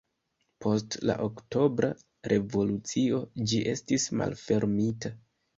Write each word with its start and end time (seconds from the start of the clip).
Post 0.65 0.95
la 1.09 1.15
Oktobra 1.25 1.91
Revolucio 2.33 3.21
ĝi 3.53 3.63
estis 3.75 4.11
malfermita. 4.23 5.17